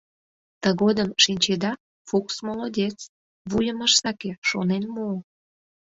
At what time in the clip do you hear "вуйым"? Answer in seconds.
3.49-3.79